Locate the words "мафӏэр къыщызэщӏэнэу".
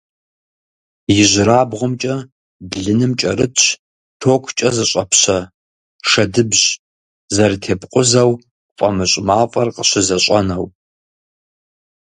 9.27-10.65